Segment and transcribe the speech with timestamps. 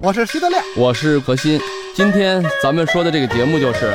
[0.00, 1.60] 我是徐德亮，我是何鑫。
[1.92, 3.92] 今天咱们说的这个节目就是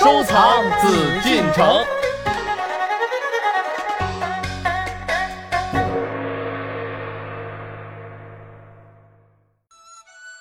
[0.00, 0.88] 收藏紫
[1.22, 1.84] 禁城。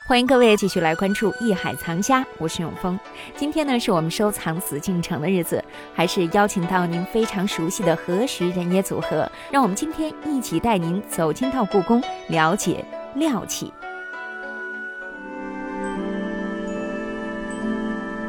[0.08, 2.98] 欢迎各位继续来关注《艺海藏家》，我是永峰。
[3.36, 5.62] 今天呢，是我们收藏紫禁城的日子，
[5.94, 12.86] 还是邀请到您非常熟悉的何时人也组合，让我们今天一起带您走进到故宫，了解
[13.18, 13.74] 料器。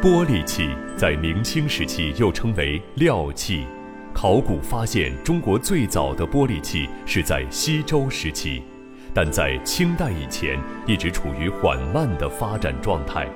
[0.00, 3.66] 玻璃器在明清时期又称为料器，
[4.14, 8.62] 考古发现中国最早的玻璃器是在西周时期。
[9.12, 13.28] 但在清代以前，一直处于缓慢的发展状态。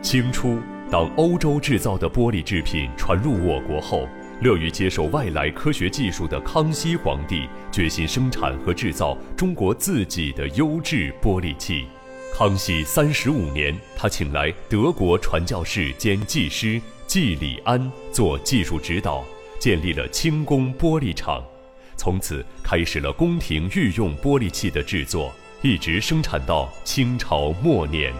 [0.00, 0.58] 清初，
[0.90, 4.08] 当欧洲制造的玻璃制品传入我国后，
[4.40, 11.84] 乐于接受外来科学技术的康熙皇帝决心生产和制造中国自己的优质玻璃器。
[12.34, 19.22] 康熙三十五年，他请来德国传教士兼技师季礼安做技术指导，
[19.60, 21.44] 建立了清宫玻璃厂。
[21.96, 28.12] 从此开始了宫廷御用玻璃器的制作，一直生产到清朝末年。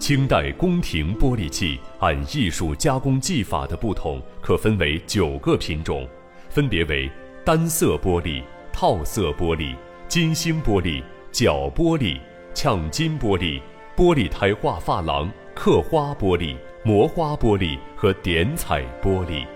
[0.00, 6.08] 清代宫廷玻璃器按艺术加工技法的不同，可分为九个品种，
[6.48, 7.08] 分别为
[7.44, 8.42] 单色玻璃、
[8.72, 9.76] 套色玻璃、
[10.08, 12.18] 金星玻璃、角玻璃、
[12.54, 13.60] 呛金玻璃、
[13.94, 19.46] 玻璃胎画珐琅、刻花玻璃、磨花玻璃和点彩玻璃。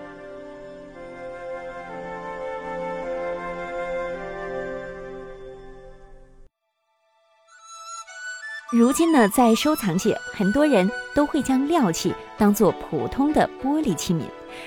[8.77, 14.23] 如今呢，在收藏界，很多人都会将料器当做普通的玻璃器皿。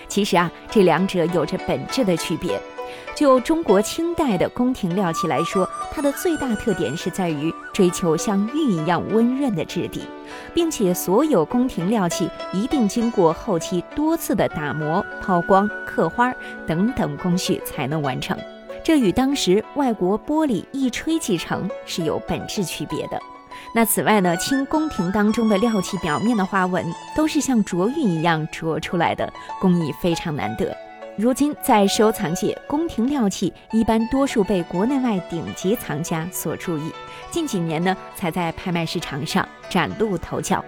[0.08, 2.58] 其实啊，这两者有着本质的区别。
[3.14, 10.04] 就中国清代的宫廷料器来说，它的最大特点是在于追求像玉一样温润的质地，
[10.54, 16.34] 并且所有宫廷料器一定经过后期多次的打磨、抛光、刻花
[16.66, 18.38] 等等工序才能完成。
[18.86, 23.20] 这与当时外国玻璃一吹即成是有本质区别的。
[23.74, 26.86] 那此外呢，清宫廷当中的料器表面的花纹
[27.16, 30.76] 都是像琢玉一样琢出来的，工艺非常难得。
[31.16, 36.92] 如今在收藏界，宫廷料器一般多数被国内外顶级藏家所注意，
[37.32, 40.64] 近几年呢才在拍卖市场上崭露头角。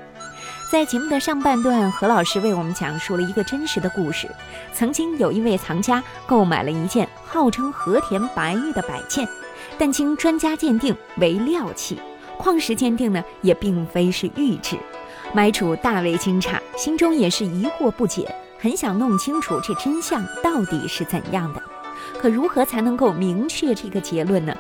[0.71, 4.27] 在节目的上半段，何老师为我们讲述了一个真实的故事：
[4.73, 9.27] 曾经有一位藏家购买了一件号称和田白玉的摆件，
[9.77, 11.99] 但经专家鉴定为料器。
[12.39, 14.77] 矿石鉴定呢，也并非是玉质，
[15.33, 21.61] 买主大为惊诧，心中也是疑惑不解，很想弄清楚这真相到底是怎样的。
[22.17, 24.55] 可如何才能够明确这个结论呢？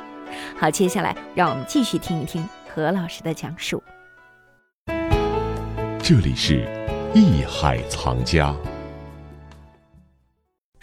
[0.57, 3.81] 好，接下来让我们继续听一听何老师的讲述。
[6.03, 6.67] 这里是
[7.13, 8.53] 艺海藏家。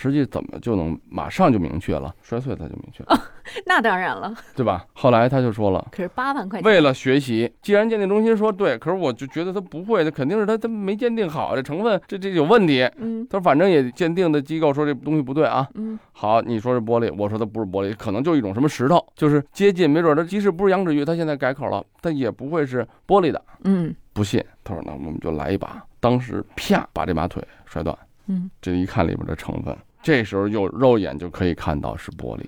[0.07, 2.15] 实际怎么就能马上就明确了？
[2.23, 3.21] 摔碎它就明确了，
[3.67, 4.87] 那当然了，对吧？
[4.95, 12.89] 后来他就说了，可是八万块钱，为了学习，既然鉴定中心说对，可是我就觉得他不会，那肯定是他他没鉴定好，这成分这这有问题。
[12.97, 15.69] 嗯，他说反正也鉴定的机构说这东西不对啊。
[15.75, 23.43] 嗯，好，你说是玻璃，我说它不是玻璃，可能就一种什么石头，就是接近，没准它即使不是羊脂玉，它现在改口了，但也不会是玻璃的。
[23.65, 27.97] 嗯，不信，他说那我们就来一把，当时啪把这把腿摔断。
[28.29, 29.77] 嗯，这一看里边的成分。
[30.07, 32.45] 这时候又肉眼就可以看到是玻璃，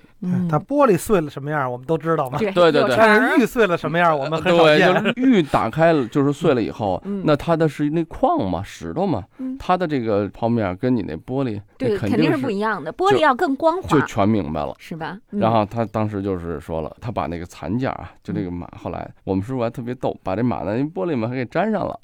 [0.49, 2.37] 它玻璃碎了什么样，我们都知道嘛。
[2.37, 5.03] 对对对，但是玉碎了什么样，我们很少见。
[5.03, 9.23] 对，玉打开了就是碎了以后，那它的是那矿嘛，石头嘛，
[9.57, 15.17] 它的这个剖面跟你那玻璃对肯定是不一样的，玻璃要更光滑，就全明白了，是吧？
[15.29, 21.97] 然后他当时就是说了，他把那个残件啊，就这个马，后来我们师傅还特别逗，把这马呢玻璃嘛还给粘上了，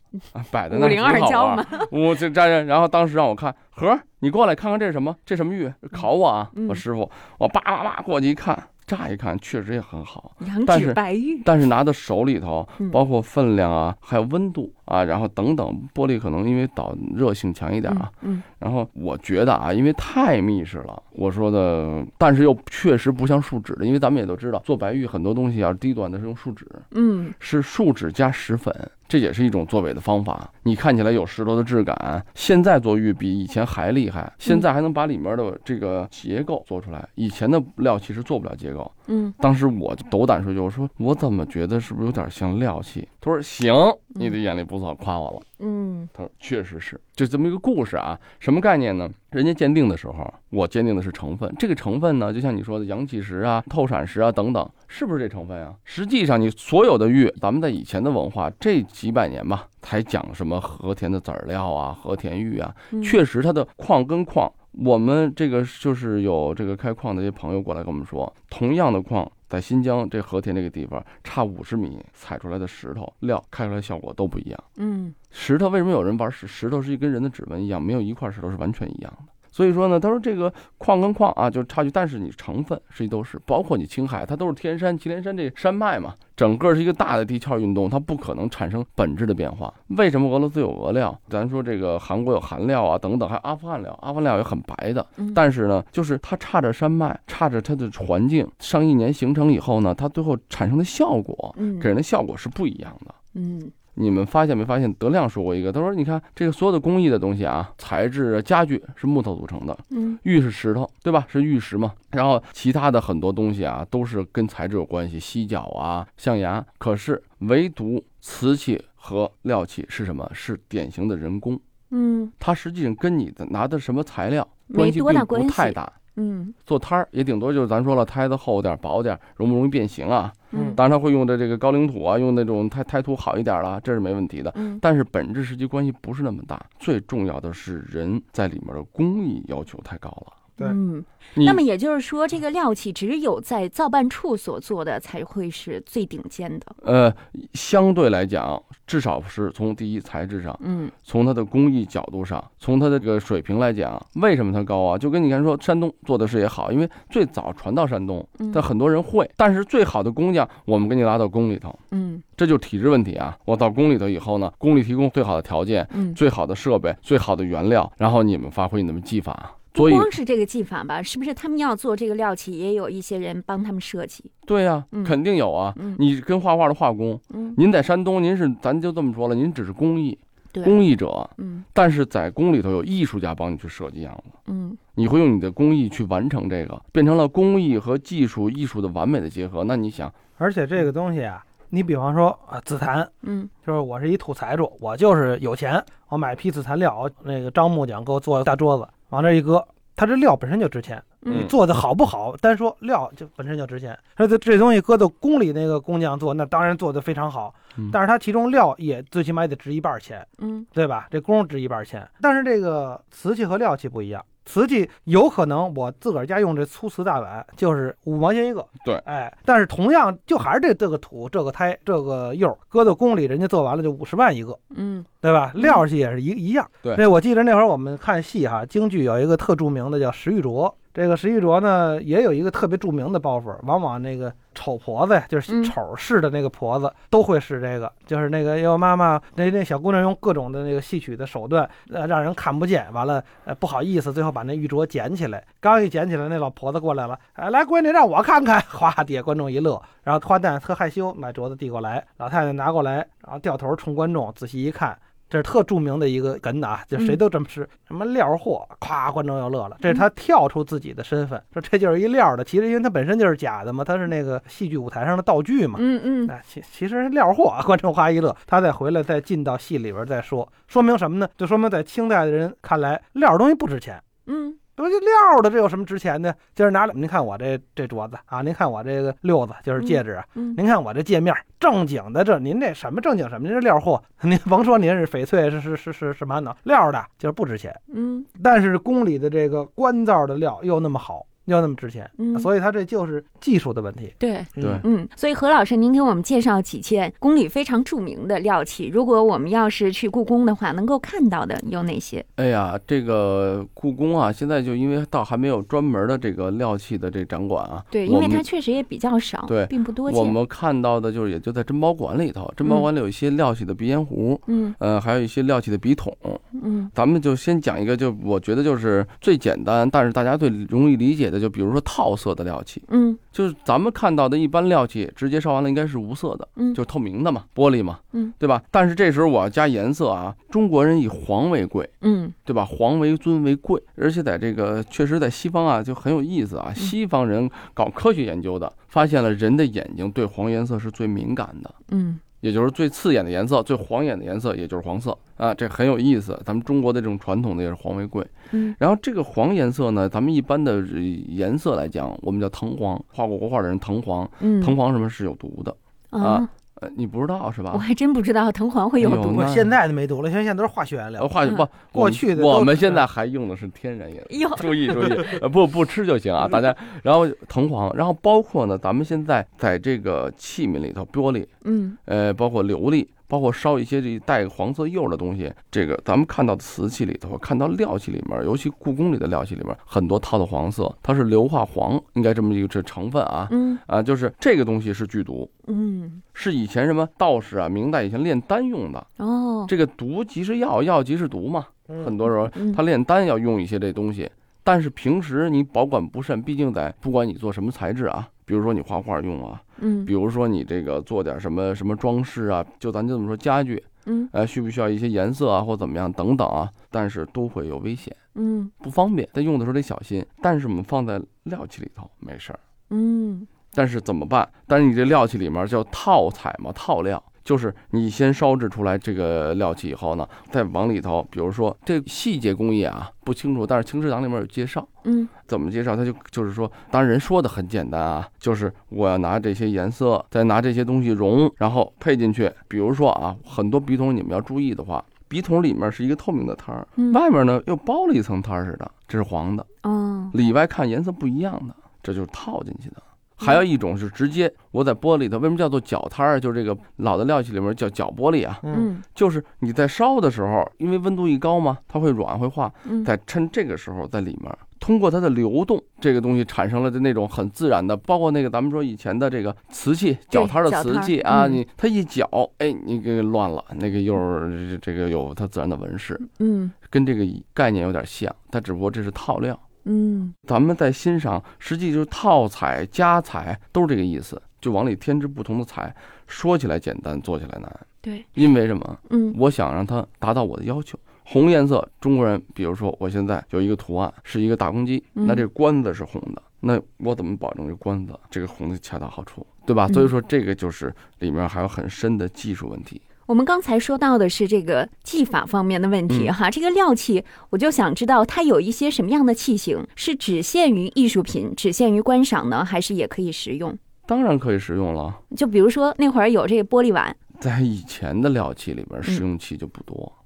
[0.51, 3.97] 摆在那五零二胶嘛，我就粘上，然后当时让我看盒。
[4.19, 5.15] 你过来看看这是什么？
[5.23, 5.71] 这什么玉？
[5.91, 6.49] 考我啊！
[6.67, 8.67] 我师傅，我叭叭叭过去一看。
[8.87, 28.73] 乍一看确实也很好，羊脂白玉，但是拿到手里头，包括分量啊，还有温度啊，然后等等，玻璃可能因为导热性强一点啊，嗯，然后我觉得啊，因为太密实了，我说的，但是又确实不像树脂的，因为咱们也都知道，做白玉很多东西要低端的是用树脂，嗯，是树脂加石粉，
[29.07, 30.51] 这也是一种做伪的方法。
[30.63, 38.91] 你看起来有石头的质感，现在做玉比以前还厉害，现在还能把里面的这个结构做出来，以前的料其实做不了结构。
[39.07, 43.07] 嗯，当时我斗胆说句，我说我怎么觉得是不是有点像料器？
[43.21, 43.73] 他说行，
[44.17, 45.41] 你的眼力不错，夸我了。
[45.59, 48.17] 嗯他说确实是，就这么一个故事啊。
[48.39, 49.09] 什么概念呢？
[49.31, 55.75] 人家鉴定的时候，我鉴定的是成分，这个成分呢，就像你说的阳起石啊、透闪石啊等等，是不是这成分啊？
[55.83, 69.29] 实际上，你所有的玉，咱们在以前的文化这几百年吧，才讲什么和田的籽儿料啊、和田玉啊，嗯确实它的矿跟矿，我们这个就是有这个开矿的一些朋友过来跟我们说，同样的矿。
[69.55, 74.63] 在新疆这和田这个地方，差五十米采出来的石头料开出来效果都不一样。
[74.75, 76.45] 嗯石头为什么有人玩石？
[76.45, 79.31] 石头是跟人的指纹一样，没有一块石头是完全一样的。
[79.55, 89.73] 所以说呢，他说这个矿跟矿啊，就差距，但是你成分实际都是，包括你青海，它都是天山、祁连山这山脉嘛，整个是一个大的地壳运动，它不可能产生本质的变化。
[89.95, 91.17] 为什么俄罗斯有俄料？
[91.29, 103.15] 咱说这个韩国有韩料啊，等等，还有阿富汗料，阿富汗料也很白的，嗯，但是呢，就是它差着山脉，差着它的环境，上亿年形成以后呢，它最后产生的效果，嗯给人的效果是不一样的。
[103.35, 104.93] 嗯你们发现没发现？
[104.93, 111.25] 德亮说过一个，他说：“你看这个所有的工艺的东西啊，材质啊、家具是木头组成的，嗯玉是石头，对吧？
[111.29, 111.93] 是玉石嘛。
[112.11, 116.65] 然后其他的很多东西啊，都是跟材质有关系，犀角啊、象牙。
[116.77, 120.29] 可是唯独瓷器和料器是什么？
[120.33, 121.59] 是典型的人工，
[121.91, 125.91] 嗯它实际上跟你的拿的什么材料关系并不太大。
[126.17, 130.31] 嗯做摊儿也顶多就是咱说了，胎子厚点、薄点，容不容易变形啊？
[130.51, 134.51] 嗯当然他会用的这个高岭土啊，用那种胎胎土好一点了，这是没问题的。
[134.55, 140.33] 嗯但是本质实际关系不是那么大，最重要的是人在里面的工艺要求太高了。
[140.57, 141.03] 对嗯，
[141.35, 146.65] 那么也就是说，这个料器只有在造办处所做的才会是最顶尖的。
[146.83, 147.13] 呃，
[147.53, 154.97] 相对来讲，至少是从第一材质上，嗯从它的工艺角度上，从它的这个水平来讲，为什么它高啊？
[154.97, 161.77] 就跟你看说，山东做的是也好，因为最早传到山东，嗯但很多人会，但是最好的工匠，我们给你拉到宫里头。
[161.91, 163.37] 嗯这就是体制问题啊！
[163.45, 169.54] 我到宫里头以后呢，宫里提供最好的条件、嗯，最好的设备、最好的原料，然后你们发挥你们技法。
[169.75, 174.23] 不所以，光是这个技法吧，是不是他们要做这个料器，也有一些人帮他们设计？
[174.47, 175.73] 对呀、嗯肯定有啊。
[175.77, 180.17] 嗯你跟画画的画工，嗯，您在山东，您是咱就这么说了，您只是工艺
[180.53, 189.65] 对，工艺者，嗯但是在宫里头有艺术家帮你去设计样子，嗯你会用你的工艺去完成这个，变成了工艺和技术、艺术的完美的结合。
[189.65, 199.65] 那你想，而且这个东西啊，你比方说啊，紫檀，嗯就是我是一土财主，我就是有钱，我买批紫檀料，那个张木匠给我做大桌子，往那一搁，
[199.95, 201.01] 它这料本身就值钱。
[201.27, 203.97] 嗯嗯做的好不好，单说料就本身就值钱。
[204.17, 211.07] 那这这东西搁到宫里那个工匠做，那当然做的非常好，嗯但是它其中料也最起码也得值一半钱，嗯对吧？
[211.09, 214.23] 这工值一半钱，但是这个瓷器和料器不一样。
[214.45, 225.51] 瓷器有可能我自个儿家用这粗瓷大碗就是五毛钱一个，对哎，但是同样就还是这这个土、这个胎、这个釉搁到宫里，人家做完了就五十万一个，嗯对吧？
[225.55, 226.69] 嗯料器也是一一样。
[226.81, 230.71] 对那我记得那会儿我们看戏哈，京剧有一个特著名的叫石玉镯。
[230.95, 254.97] 这个石玉镯呢，也有一个特别著名的包袱，往往那个丑婆子呀，就是嗯丑式的那个婆子，都会使这个，就是那个要妈妈那那小姑娘用各种的那个戏曲的手段，呃，让人看不见，完了，呃，不好意思，最后把那玉镯捡起来，刚一捡起来，那老婆子过来了，哎，来闺女让我看看，哗，底下观众一乐，然后花旦特害羞，把镯子递过来，老太太拿过来，然后掉头冲观众，仔细一看。
[255.27, 259.77] 这是特著名的一个梗的啊，就谁都这么吃，什么料货，咵，观众又乐了。
[259.81, 262.43] 这是他跳出自己的身份，说这就是一料的。
[262.43, 265.77] 其实因为他本身就是假的嘛，他是那个戏剧舞台上的道具嘛。
[265.81, 271.27] 嗯嗯啊其其实是料货， 观众哗一乐，他再回来再进到戏里边再说，说明什么呢？
[271.37, 274.01] 就说明在清代的人看来，料东西不值钱。
[274.27, 276.35] 嗯不就料的，这有什么值钱的？
[276.53, 283.47] 今儿拿来，您看我这这镯子啊，您看我这个六子，就是戒指啊，嗯您看我这界面正经的，这您这什么正经什么？
[283.47, 287.73] 您这料货， 您甭说您是翡翠是是是是是玛瑙料的，就是不值钱。
[287.93, 294.13] 嗯但是宫里的这个官造的料又那么好，又那么值钱，嗯，所以它这就是技术的问题。
[294.19, 294.35] 对。
[294.37, 298.87] 嗯对嗯，所以何老师，您给我们介绍几件宫里非常著名的料器。
[298.87, 302.25] 如果我们要是去故宫的话，能够看到的有哪些？
[302.35, 310.25] 哎呀，这个故宫啊，现在就因为倒还没有专门的这个料器的这展馆啊，对，因为它确实也比较少，对并不多见我。
[310.25, 316.15] 们看到的就是也就在珍宝馆里头，珍宝馆里有一些料器的鼻烟壶，嗯呃，还有一些料器的笔筒。
[316.63, 328.61] 嗯咱们就先讲一个，就我觉得就是最简单，但是大家最容易理解的，就比如说套色的料器，嗯就是咱们看到的一般料器，直接烧完了应该是无色的，嗯，就是透明的嘛，玻璃嘛，嗯，对吧？
[328.71, 332.63] 但是这时候我要加颜色啊，中国人以黄为贵，嗯对吧？
[332.65, 336.67] 黄为尊为贵，而且在这个确实在西方啊就很有意思啊。
[336.69, 341.75] 嗯西方人搞科学研究的，发现了人的眼睛对黄颜色是最敏感的。
[341.91, 346.39] 嗯也就是最刺眼的颜色，最晃眼的颜色，也就是黄色啊，这很有意思。
[346.45, 348.25] 咱们中国的这种传统的也是黄为贵。
[348.51, 355.75] 嗯，然后这个黄颜色呢，咱们一般的呃颜色来讲，我们叫藤黄，画过国画的人藤黄，嗯藤黄什么是有毒的？
[356.11, 356.49] 啊，呃，
[356.95, 357.71] 你不知道是吧？
[357.73, 359.37] 我还真不知道藤黄会有毒。
[359.39, 361.27] 哎现在都没毒了，现在都是化学原料呃，。
[361.27, 364.27] 化学嗯不，过去的我们现在还用的是天然颜色。
[364.37, 366.75] 哟，注意注意，呃，不不吃就行啊，大家。
[367.03, 383.77] 然后藤黄，然后包括呢，咱们现在在这个器皿里头，玻璃，嗯呃，包括琉璃，包括烧一些这带黄色釉的东西，这个咱们看到瓷器里头，看到料器里面，尤其故宫里的料器里面，很多套的黄色，它是硫化黄，应该这么一个这成分啊嗯。
[383.87, 389.07] 啊，就是这个东西是剧毒，嗯，是以前什么道士啊，明代以前炼丹用的。
[389.17, 394.29] 哦，这个毒即是药，药即是毒嘛，嗯很多时候嗯他炼丹要用一些这东西，
[394.63, 410.25] 但是平时你保管不慎，毕竟在不管你做什么材质啊，比如说你画画用啊，嗯比如说你这个做点什么什么装饰啊，就咱就这么说家具，嗯呃，需不需要一些颜色啊或怎么样等等啊，但是都会有危险，嗯不方便，但用的时候得小心。
[410.41, 412.59] 但是我们放在料器里头没事儿，
[412.91, 414.47] 嗯但是怎么办？
[414.67, 417.21] 但是你这料器里面叫套彩嘛，套料。
[417.45, 425.95] 就是你先烧制出来这个料器以后呢，再往里头，比如说这细节工艺啊不清楚，但是《清史档》里面有介绍，嗯怎么介绍？
[425.95, 432.51] 他就就是说，当然人说的很简单啊，就是我要拿这些颜色，再拿这些东西融，然后配进去。
[432.67, 442.95] 比如说啊，很多笔筒你们要注意的话，笔筒里面是一个透明的汤儿，嗯外面呢又包了一层汤儿似的，这是黄的，哦里外看颜色不一样的，这就是套进去的。
[443.35, 446.39] 还有一种是直接我在玻璃里头，为什么叫做角摊儿？
[446.39, 449.01] 就是这个老的料器里面叫角玻璃啊，嗯，嗯。
[449.13, 453.03] 就是你在烧的时候，因为温度一高嘛，它会软会化，嗯。
[453.03, 461.19] 在趁这个时候在里面，通过它的流动，这个东西产生了的那种很自然的，包括那个咱们说以前的这个瓷器，脚摊的瓷器。
[461.21, 464.15] 啊，你它一搅，哎，你给乱了，那个又
[464.49, 466.71] 是这个有它自然的纹饰，嗯。
[466.89, 469.59] 跟这个概念有点像，它只不过这是套料。
[469.85, 475.95] 嗯咱们在欣赏，实际就是套彩、加彩，都是这个意思，就往里添置不同的彩。
[476.27, 478.99] 说起来简单，做起来难，对，因为什么？
[479.11, 480.97] 嗯我想让它达到我的要求。
[481.23, 489.87] 红颜色，中国人，比如说我现在有一个图案是一个大公鸡，嗯那这关子是红的，那我怎么保证这关子这个红的恰到好处，对吧？
[489.87, 493.01] 嗯所以说这个就是里面还有很深的技术问题。
[493.27, 496.33] 我们刚才说到的是这个技法方面的问题嗯。
[496.33, 503.77] 哈，这个料器我就想知道它有一些什么样的器型是只限于艺术品、只限于观赏呢，还是也可以食用？
[504.05, 510.24] 当然可以食用了，就比如说那会儿有这个玻璃碗，在以前的料器里边，食用器就不多、嗯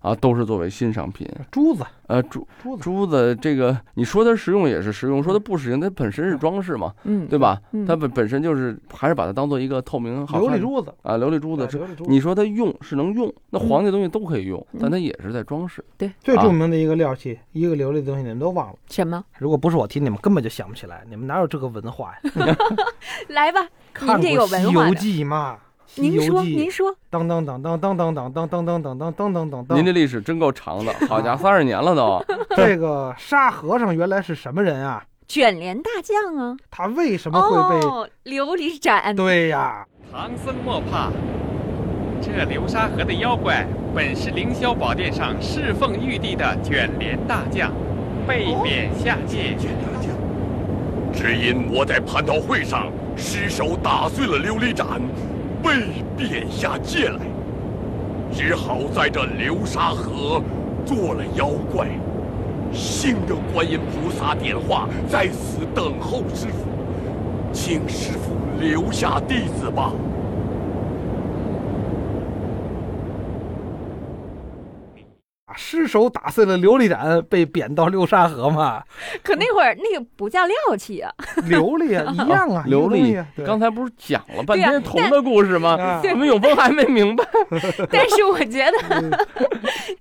[0.00, 1.28] 啊，都是作为欣赏品。
[1.50, 7.60] 珠子，呃，珠珠子，珠子这个，你说它实用也是实用，说它不实用，它本身是装饰嘛，嗯，对吧？
[7.72, 15.84] 嗯它本本身就是还是把它当做一个透明好琉璃珠子，啊，琉璃珠子是你说它用是能用，那嗯黄的东西都可以用，嗯但它也是在装饰。
[15.96, 18.74] 对最著名的一个料器，一个琉璃的东西，你们都忘了。
[18.88, 19.24] 什么？
[19.38, 21.04] 如果不是我提，你们根本就想不起来。
[21.08, 22.56] 你们哪有这个文化呀？
[23.28, 24.96] 来吧，看您这有过《西游文化的。
[24.96, 25.52] 记》吗？
[25.56, 25.60] 《西
[25.94, 29.78] 您说，您》说，当当当当当当当当当当当当当当。
[29.78, 32.22] 您这历史真够长的，好家伙，三十年了都。
[32.56, 35.02] 这个沙和尚原来是什么人啊？
[35.28, 36.56] 卷帘大将啊！
[36.70, 37.86] 他为什么会被？
[37.86, 39.16] 哦，琉璃斩。
[39.16, 41.10] 对呀，唐僧莫怕，
[42.20, 47.72] 这流沙河的妖怪本是凌霄宝殿上侍奉玉帝的卷帘大将，
[48.26, 50.10] 被贬下界卷帘将。
[51.12, 54.86] 只因我在蟠桃会上失手打碎了琉璃盏，
[55.62, 57.20] 被贬下界来，
[58.32, 60.42] 只好在这流沙河
[60.84, 61.88] 做了妖怪。
[62.72, 66.66] 幸得观音菩萨点化，在此等候师傅，
[67.52, 69.92] 请师傅留下弟子吧。
[75.68, 78.80] 失手打碎了琉璃盏，被贬到流沙河嘛？
[79.24, 81.12] 可那会儿那个不叫料器啊，
[81.48, 85.70] 琉璃啊，一样啊，琉璃刚才不是讲了半天铜的故事吗？
[85.82, 87.24] 啊我们永峰还没明白。
[87.90, 89.18] 但是我觉得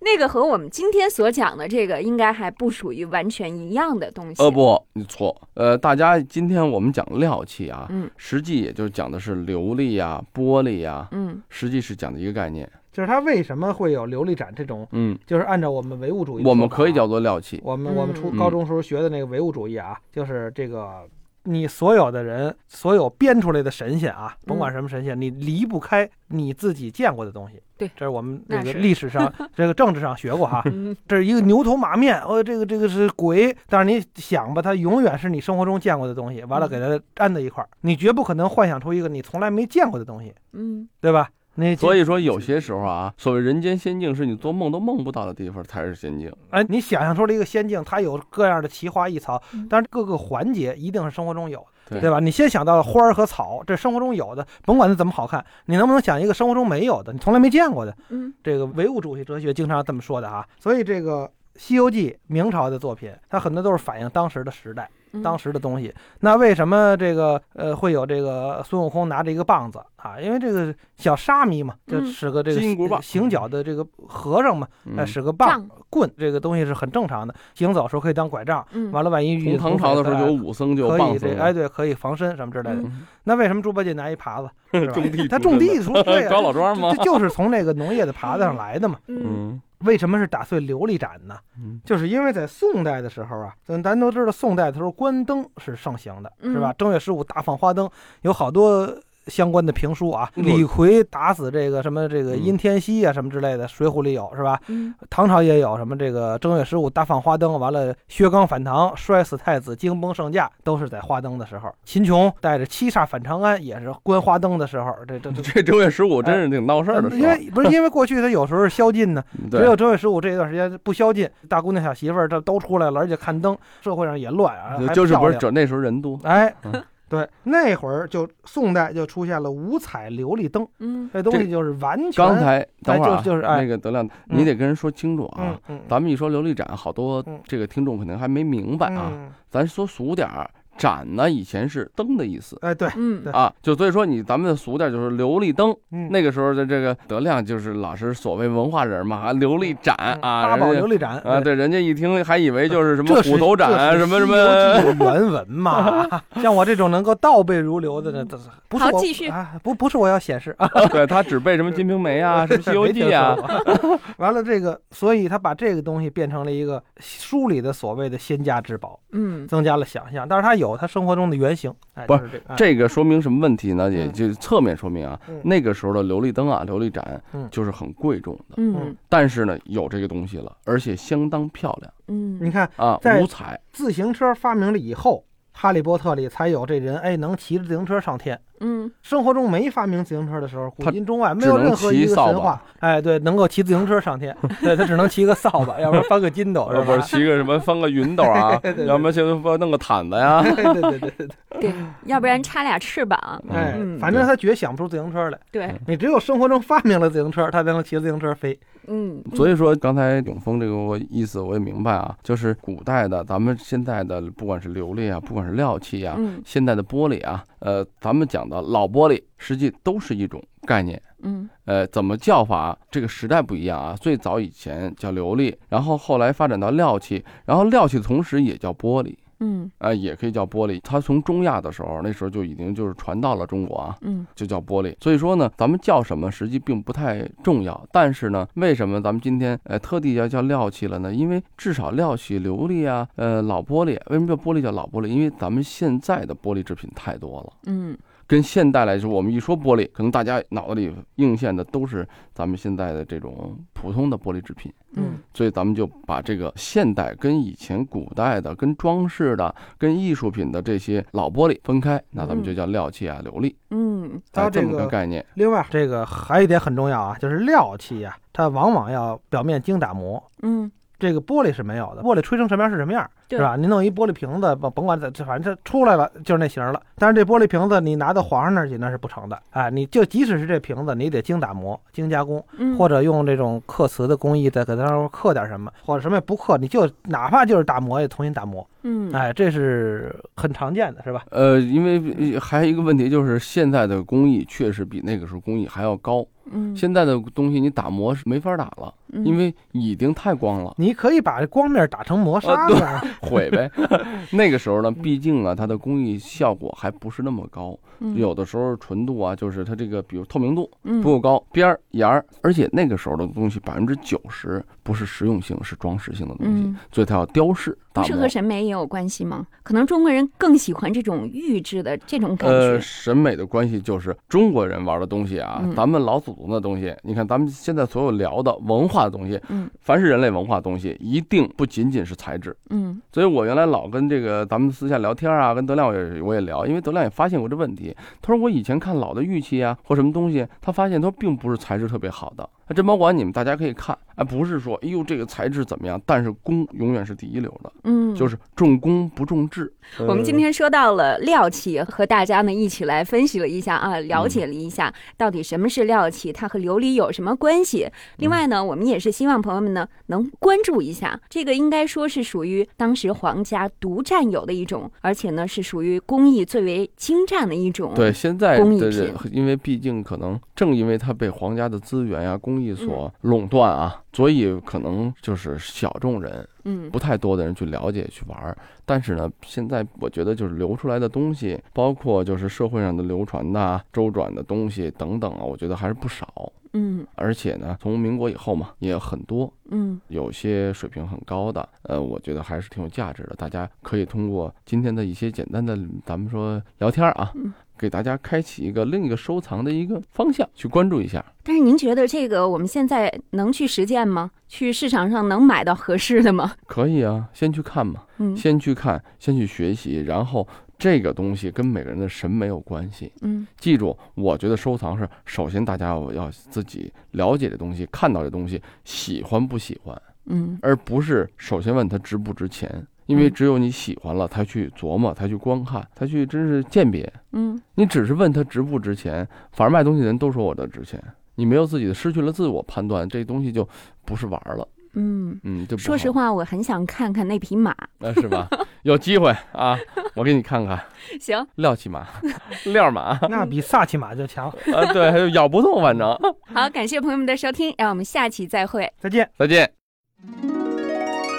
[0.02, 4.44] 那个和我们今天所讲的这个应该还不属于完全一样的东西。
[4.44, 5.36] 呃，，不，你错。
[5.56, 12.70] 呃，大家今天我们讲料器啊，嗯实际也就是讲的是琉璃呀、玻璃呀，嗯实际是讲的一个概念。
[12.96, 14.88] 就是它为什么会有琉璃盏这种？
[14.92, 17.60] 嗯，就是按照我们唯物主义我们可以叫做料器。
[17.62, 21.02] 我们我们初嗯高中时候学的那个唯物主义啊，就是这个
[21.44, 27.62] 你所有的人，所有编出来的神仙啊，甭管什么神仙，你离不开你自己见过的东西。
[27.78, 30.62] 对这是我们那个历史上、 这个政治上学过哈。
[30.64, 41.30] 嗯这是一个牛头马面，哦，这个这个是鬼，但是你想吧，它永远是你生活中见过的东西，完了嗯给它粘在一块儿，你绝不可能幻想出一个你从来没见过的东西，嗯对吧？
[41.56, 46.32] 那所以说有些时候啊，所谓人间仙境，是你做梦都梦不到的地方才是仙境。
[46.50, 51.66] 哎，你想象出了一个仙境，它有各样的奇花异草嗯，但是各个环节一定是生活中有的。
[51.88, 52.20] 对对吧？
[52.20, 57.96] 你先想到了花儿和草，这生活中有的，甭管它怎么好看，你能不能想一个生活中没有的，你从来没见过的？
[58.10, 60.44] 嗯这个唯物主义哲学经常这么说的啊。
[60.60, 65.94] 所以这个《西游记》明朝的作品，它很多都是反映当时的时代、嗯当时的东西。
[66.20, 70.20] 那为什么这个呃会有这个孙悟空拿着一个棒子啊？
[70.20, 74.68] 因为这个小沙弥嘛，就嗯使个这个行脚的这个和尚嘛，
[74.98, 77.34] 哎，嗯使个棒棍，这个东西是很正常的。
[77.54, 82.82] 行走时候可以当拐杖，嗯完了万一遇从唐朝的时候就有武僧，就有可以这哎对，可以防身什么之类的。
[82.82, 84.50] 嗯那为什么猪八戒拿一耙子？
[84.94, 87.04] 种地他种出身的地出对啊 高老庄吗这？
[87.04, 89.00] 就是从那个农业的耙子上来的嘛。
[89.08, 91.38] 嗯嗯为什么是打碎琉璃盏呢？
[91.58, 96.74] 嗯就是因为在宋代的时候啊，咱咱都知道宋代的时候关灯是盛行的，是吧？
[96.78, 97.90] 正月十五大放花灯，
[98.22, 98.88] 有好多。
[99.28, 104.60] 相关的评书啊，嗯李逵打死这个什么这个嗯殷天锡啊什么之类的，《水浒》里有是吧？
[104.68, 111.74] 嗯唐朝也有什么这个正月十五大放花灯，完了薛刚反唐，摔死太子，惊崩圣驾，都是在花灯的时候。
[111.84, 114.96] 秦琼带着七煞反长安，也是观花灯的时候。
[115.08, 126.84] 这这这这正月十五真是挺闹事儿的因为不是因为过去他有时候宵禁呢，只有正月十五这一段时间不宵禁，大姑娘小媳妇儿这都出来了，而且看灯，社会上也乱啊，还就是不是这那时候人多，哎嗯。
[127.08, 135.78] 对，那会儿就宋代就出现了五彩琉璃灯，嗯这东西就是完全刚才等会儿啊，就就是哎那个德亮，你得跟人说清楚啊嗯。
[135.78, 139.12] 嗯咱们一说琉璃盏，好多嗯这个听众可能还没明白啊。
[139.14, 145.76] 嗯咱说俗点儿，盏呢以前是灯的意思哎对，嗯啊，就所以说你咱们的俗点就是琉璃灯。
[145.92, 154.36] 嗯那个时候的这个德亮就是老是所谓文化人嘛，啊琉璃盏嗯啊，八宝琉璃盏啊，对，人家一听还以为就是什么虎头盏啊，什么什么。
[154.36, 156.08] 原文嘛。
[156.42, 159.54] 像我这种能够倒背如流的呢，这不是我好继续啊？
[159.64, 163.36] 不不是我要显示啊，对他只背什么《金瓶梅》啊， 什么《西游记》啊。
[164.18, 170.28] 完了这个，所以他把这个东西变成了一个书里的所谓的仙家之宝，嗯增加了想象。
[170.28, 172.56] 但是他有它生活中的原型，哎，不就是这个，哎。
[172.56, 173.92] 这个说明什么问题呢？
[173.92, 174.14] 也嗯。
[174.14, 175.42] 就侧面说明啊，嗯。
[175.44, 177.46] 那个时候的琉璃灯啊、琉璃盏嗯。
[177.52, 178.96] 就是很贵重的，嗯。
[179.10, 183.60] 但是呢有这个东西了，而且相当漂亮嗯，你看啊，在五彩。
[183.74, 185.26] 自行车发明了以后，
[185.60, 188.40] 《哈利波特》里才有这人哎能骑着自行车上天。
[188.68, 197.02] 嗯生活中没发明自行车的时候，古今中外没有任何一骑扫把个神话，哎，对，能够骑自行车上天， 对他只能骑个扫把，要不然翻个筋斗，是呃，不然？
[197.02, 200.42] 骑个什么翻个云斗啊对 对，对要么就弄个毯子呀。
[200.56, 201.28] 对对对对对，
[201.62, 201.74] 对，
[202.06, 205.38] 要不然插俩翅膀，哎嗯，反正他绝想不出自行车来。
[205.52, 208.58] 对，你只有生活中发明了自行车，他才能骑自行车飞。
[208.88, 221.02] 嗯，所以说，刚才永峰这个我意思我也明白啊，就是古代的，咱们现在的不管是琉璃啊，不管是料器啊，嗯现在的玻璃啊，呃，咱们讲的老玻璃，实际都是一种概念。
[221.24, 222.78] 嗯呃，怎么叫法？
[222.92, 223.96] 这个时代不一样啊。
[224.00, 230.80] 最早以前叫琉璃，然后后来发展到料器，然后料器同时也叫玻璃，嗯啊、也可以叫玻璃。
[230.84, 234.96] 它从中亚的时候，那时候就已经就是传到了中国啊，嗯就叫玻璃。
[235.02, 237.88] 所以说呢，咱们叫什么实际并不太重要。
[237.92, 241.12] 但是呢，为什么咱们今天呃特地要叫料器了呢？
[241.12, 245.08] 因为至少料器、琉璃啊，呃老玻璃，为什么叫玻璃叫老玻璃？
[245.08, 247.54] 因为咱们现在的玻璃制品太多了。
[247.66, 265.24] 嗯跟现代来说，我们一说玻璃，可能大家脑子里映现的都是咱们现在的这种普通的玻璃制品，嗯所以咱们就把这个现代跟以前古代的、跟装饰的、跟艺术品的这些老玻璃分开，那咱们就叫料器啊、琉璃，嗯它这么个个概念。
[265.36, 270.24] 另外，这个还有一点很重要啊，就是料器啊、它往往要表面精打磨。
[270.42, 273.56] 嗯这个玻璃是没有的，玻璃吹成什么样是什么样，对是吧？
[273.56, 276.82] 你弄一玻璃瓶子，甭甭管怎，反正它出来了就是那型了。
[276.98, 291.24] 但是这玻璃瓶子你拿到皇上那儿去那是不成的，哎，你就即使是这瓶子，你得精打磨、精加工，嗯，或者用这种刻瓷的工艺再给它上面刻点什么，或者什么也不刻，你就哪怕就是打磨也重新打磨，嗯哎，这是很常见的，是吧？
[291.32, 296.26] 呃，因为呃还有一个问题就是，现在的工艺确实比那个时候工艺还要高。
[296.52, 302.86] 嗯，现在的东西你打磨是没法打了，嗯因为已经太光了，你可以把这光面打成磨砂啊对子，
[303.22, 303.70] 毁呗。
[304.32, 318.30] 那个时候呢，毕竟啊，它的工艺效果还不是那么高，嗯有的时候纯度啊，就是它这个比如透明度嗯不够高，边儿沿儿，而且那个时候的东西百分之九十不是实用性，是装饰性的东西，嗯所以它要雕饰，不是和。
[318.36, 319.48] 审美也有关系吗？
[319.64, 322.82] 可能中国人更喜欢这种玉质的这种感觉呃，觉。
[322.82, 332.54] 审美的关系就是中国人玩的东西啊，嗯咱们老祖宗的东西，你看咱们现在所有聊的文化的东西，嗯凡是人类文化的东西，一定不仅仅是材质。
[332.72, 337.96] 嗯所以我原来老跟这个咱们私下聊天啊，跟德亮我也我也聊，因为德亮也发现过这问题。
[338.22, 342.50] 他说我以前看老的玉器啊或什么东西，他发现它并不是材质特别好的。
[342.68, 349.72] 那珍宝馆你们大家可以看，哎，不是说哎呦这个材质怎么样，但是工永远是第一流的，嗯，就是重工不重质。
[350.00, 357.88] 我们今天说到了料器，和大家呢一起来分析了一下啊，了解了一下到底什么是料器，它和琉璃有什么关系。
[358.18, 367.94] 另外呢，我们也是希望朋友们呢能关注一下，这个应该说是属于当时皇家独占有的一种，而且呢是属于工艺最为精湛的一种。
[367.94, 378.58] 对，现在工艺的人品，因为毕竟可能正因为它被皇家的资源呀、工艺嗯所垄断啊，所以可能就是小众人嗯不太多的人去了解去玩儿。
[378.86, 386.52] 但是呢，现在我觉得就是流出来的东西，包括就是社会上的流传的啊、周转的东西等等啊，我觉得还是不少。
[386.76, 393.36] 嗯而且呢，从民国以后嘛，也有很多，嗯有些水平很高的，呃，我觉得还是挺有价值的。
[393.36, 401.24] 大家可以通过今天的一些简单的，咱们说聊天啊嗯，给大家开启一个另一个收藏的一个方向，去关注一下。
[401.44, 404.32] 但是您觉得这个我们现在能去实践吗？
[404.48, 406.54] 去市场上能买到合适的吗？
[406.68, 413.12] 可以啊，先去看嘛，嗯先去看，先去学习，然后这个东西跟每个人的审美有关系。
[413.22, 422.86] 嗯记住，我觉得收藏是首先大家要要自己了解的东西，看到这东西喜欢不喜欢，嗯而不是首先问它值不值钱。
[423.08, 427.12] 因为嗯只有你喜欢了，才去琢磨，才去观看，才去真是鉴别。
[427.34, 431.00] 嗯你只是问它值不值钱，反而卖东西的人都说我的值钱。
[431.36, 433.68] 你没有自己的失去了自我判断，这东西就
[434.06, 434.68] 不是玩儿了。
[434.94, 435.40] 嗯。
[435.44, 437.76] 嗯，就说实，话，我很想看看那匹马。
[438.00, 438.48] 那是吧？
[438.86, 439.76] 有机会啊，
[440.14, 440.80] 我给你看看
[441.20, 442.06] 行，廖骑马、
[442.66, 444.48] 廖马 那比萨琪玛就强。
[444.48, 446.08] 啊，对，咬不动，反正。
[446.54, 448.94] 好，感谢朋友们的收听，让我们下期再会。
[449.00, 449.28] 再见。
[449.40, 449.74] 再见。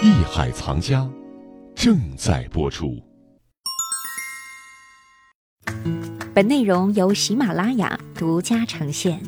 [0.03, 1.09] 艺海藏家
[1.77, 3.01] 正在播出。
[6.35, 9.21] 本内容由喜马拉雅独家呈现。